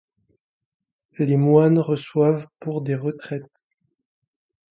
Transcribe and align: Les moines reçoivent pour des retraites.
Les 1.19 1.37
moines 1.37 1.77
reçoivent 1.77 2.47
pour 2.59 2.81
des 2.81 2.95
retraites. 2.95 3.61